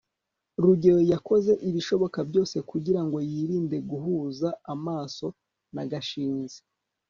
rugeyo 0.61 1.01
yakoze 1.13 1.51
ibishoboka 1.69 2.19
byose 2.29 2.55
kugirango 2.69 3.17
yirinde 3.31 3.77
guhuza 3.89 4.49
amaso 4.73 5.25
na 5.75 5.83
gashinzi 5.91 6.59